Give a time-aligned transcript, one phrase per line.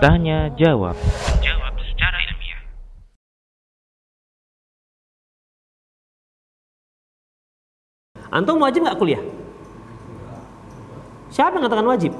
[0.00, 0.96] Tanya jawab.
[1.44, 2.60] Jawab secara ilmiah.
[8.32, 9.20] Antum wajib nggak kuliah?
[11.28, 12.12] Siapa yang mengatakan wajib?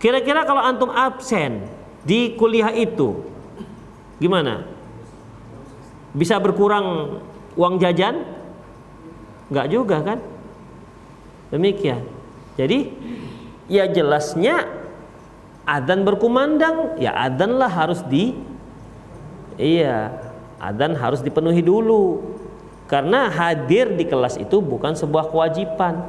[0.00, 1.68] Kira-kira kalau antum absen
[2.02, 3.28] di kuliah itu,
[4.16, 4.64] gimana?
[6.16, 7.20] Bisa berkurang
[7.60, 8.24] uang jajan?
[9.52, 10.31] Nggak juga kan?
[11.52, 12.00] Demikian.
[12.56, 12.88] Jadi
[13.68, 14.64] ya jelasnya
[15.68, 18.32] adzan berkumandang, ya adzanlah harus di
[19.60, 20.16] iya,
[20.56, 22.34] adzan harus dipenuhi dulu.
[22.88, 26.08] Karena hadir di kelas itu bukan sebuah kewajiban.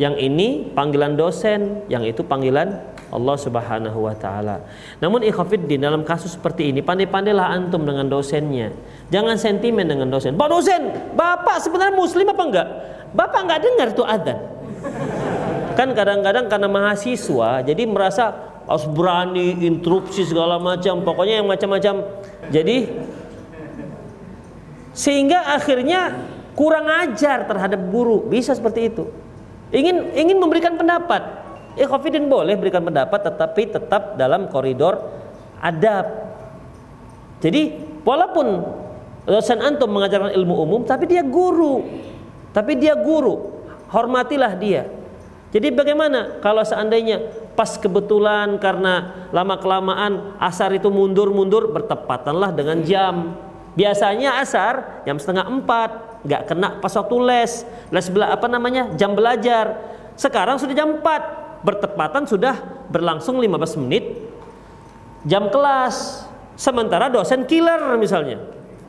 [0.00, 2.80] Yang ini panggilan dosen, yang itu panggilan
[3.10, 4.62] Allah Subhanahu wa taala.
[5.02, 8.70] Namun ikhwafiddin dalam kasus seperti ini pandai-pandailah antum dengan dosennya.
[9.10, 10.38] Jangan sentimen dengan dosen.
[10.38, 10.82] Pak dosen,
[11.18, 12.68] Bapak sebenarnya muslim apa enggak?
[13.10, 14.38] Bapak enggak dengar tuh adzan.
[15.74, 18.34] Kan kadang-kadang karena mahasiswa jadi merasa
[18.70, 22.06] harus berani interupsi segala macam, pokoknya yang macam-macam.
[22.54, 22.76] Jadi
[24.94, 26.18] sehingga akhirnya
[26.54, 29.06] kurang ajar terhadap guru bisa seperti itu
[29.70, 31.22] ingin ingin memberikan pendapat
[31.78, 34.98] ikhafidin boleh berikan pendapat tetapi tetap dalam koridor
[35.60, 36.06] adab.
[37.40, 38.46] Jadi walaupun
[39.28, 41.84] dosen antum mengajarkan ilmu umum tapi dia guru.
[42.50, 43.62] Tapi dia guru.
[43.90, 44.86] Hormatilah dia.
[45.50, 47.26] Jadi bagaimana kalau seandainya
[47.58, 53.34] pas kebetulan karena lama kelamaan asar itu mundur-mundur bertepatanlah dengan jam.
[53.74, 57.52] Biasanya asar jam setengah empat, nggak kena pas waktu les,
[57.90, 58.94] les bela, apa namanya?
[58.94, 59.78] Jam belajar.
[60.18, 61.22] Sekarang sudah jam empat,
[61.60, 64.04] bertepatan sudah berlangsung 15 menit
[65.24, 66.26] jam kelas.
[66.60, 68.36] Sementara dosen killer misalnya.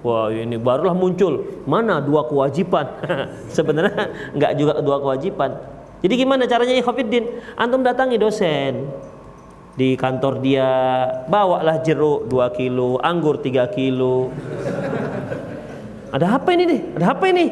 [0.03, 2.89] Wah ini barulah muncul mana dua kewajiban.
[3.55, 5.55] Sebenarnya nggak juga dua kewajiban.
[6.01, 7.29] Jadi gimana caranya Ikhwafiddin?
[7.53, 8.89] Antum datangi dosen,
[9.71, 10.67] di kantor dia
[11.31, 14.27] bawalah jeruk 2 kilo anggur 3 kilo
[16.11, 17.45] ada apa ini nih ada apa ini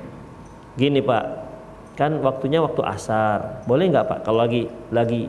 [0.80, 1.24] gini pak
[1.98, 3.66] kan waktunya waktu asar.
[3.66, 4.18] Boleh nggak pak?
[4.22, 5.26] Kalau lagi lagi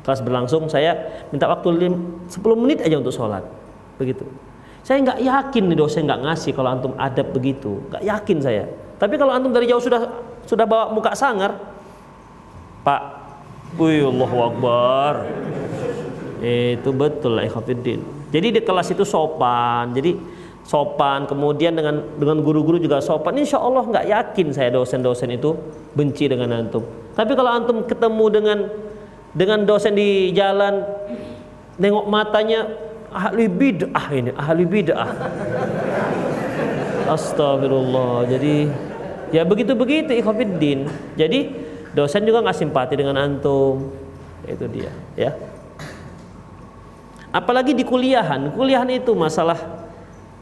[0.00, 0.96] kelas berlangsung saya
[1.28, 3.44] minta waktu 10 menit aja untuk sholat.
[4.00, 4.24] Begitu.
[4.80, 7.84] Saya nggak yakin nih dosen nggak ngasih kalau antum adab begitu.
[7.92, 8.64] Nggak yakin saya.
[8.96, 10.08] Tapi kalau antum dari jauh sudah
[10.48, 11.52] sudah bawa muka sangar
[12.80, 13.20] pak
[13.76, 15.28] Wih Allahu Akbar.
[16.40, 17.44] Itu betul lah
[18.32, 19.92] Jadi di kelas itu sopan.
[19.92, 20.16] Jadi
[20.70, 23.34] sopan Kemudian dengan dengan guru-guru juga sopan.
[23.34, 25.58] Insya Allah nggak yakin saya dosen-dosen itu
[25.98, 26.86] Benci dengan antum.
[27.18, 28.58] Tapi kalau antum ketemu dengan
[29.34, 30.86] Dengan dosen di jalan
[31.82, 32.70] Nengok matanya
[33.10, 35.10] Ahli bid'ah ini Ahli bid'ah.
[37.10, 38.30] Astagfirullah.
[38.30, 38.70] Jadi
[39.34, 40.86] Ya begitu-begitu ikhafidin
[41.18, 41.50] Jadi
[41.90, 43.90] dosen juga nggak simpati dengan antum.
[44.46, 45.34] Itu dia ya.
[47.34, 48.54] Apalagi di kuliahan.
[48.54, 49.79] Kuliahan itu masalah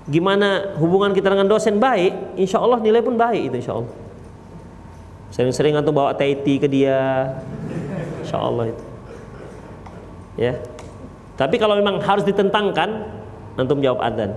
[0.08, 1.76] gimana hubungan kita dengan dosen?
[1.78, 2.40] Baik.
[2.40, 3.92] Insya Allah nilai pun baik itu insya Allah
[5.28, 7.30] sering-sering antum bawa taiti ke dia.
[8.24, 8.84] Insya Allah itu.
[10.40, 10.58] Ya.
[11.38, 13.06] Tapi kalau memang harus ditentangkan
[13.54, 14.34] antum jawab adan